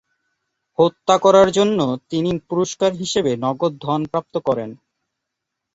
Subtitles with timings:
[0.79, 1.79] হত্যা করার জন্য
[2.09, 4.69] তিনি পুরস্কার হিসেবে নগদ ধন প্রাপ্ত করেন।